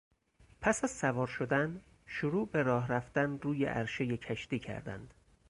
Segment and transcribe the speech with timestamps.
[0.61, 5.13] پس از سوار شدن، شروع به راه رفتن روی عرشهی کشتی کردند.